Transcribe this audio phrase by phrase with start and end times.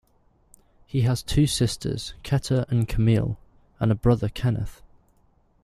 [0.87, 3.37] He has two sisters, Keta and Camillie,
[3.79, 4.81] and a brother, Kenneth.